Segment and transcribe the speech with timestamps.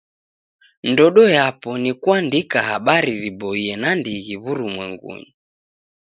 [0.89, 5.29] Ndodo yapo ni kuandika habari riboie nandighi w'urumwengunyi.